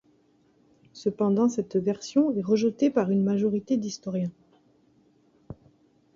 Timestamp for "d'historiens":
3.77-4.31